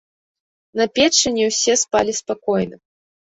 На 0.79 0.87
печы 0.95 1.33
не 1.35 1.45
ўсе 1.51 1.75
спалі 1.83 2.17
спакойна. 2.21 2.81